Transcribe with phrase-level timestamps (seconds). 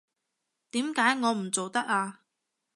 [0.71, 2.21] 點解我唔做得啊？